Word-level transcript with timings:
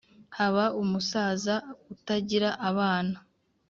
haba 0.37 0.65
umusaza 0.81 1.55
utagira 1.93 2.49
abana 2.69 3.17